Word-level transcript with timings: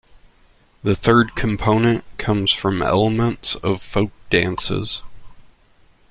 The 0.81 0.95
third 0.95 1.35
component 1.35 2.03
comes 2.17 2.51
from 2.51 2.81
elements 2.81 3.53
of 3.57 3.83
folk 3.83 4.09
dances. 4.31 5.03